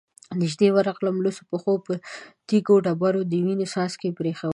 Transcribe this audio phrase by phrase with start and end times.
[0.41, 1.93] نږدې ورغلم، لوڅو پښو يې په
[2.47, 4.49] تېرو ډبرو د وينو څاڅکې پرېښي ول،